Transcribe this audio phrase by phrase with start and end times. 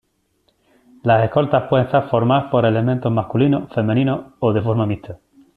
[1.03, 5.19] Las escoltas pueden estar conformadas por elementos masculinos, femeninos, o de forma mixta.